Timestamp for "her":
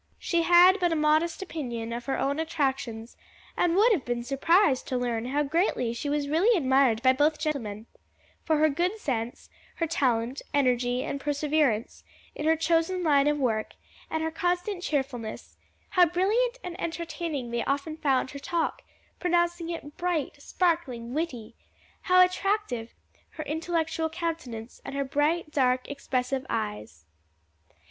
2.07-2.17, 8.57-8.67, 9.75-9.85, 12.47-12.55, 14.23-14.31, 18.31-18.39, 23.33-23.43, 24.95-25.05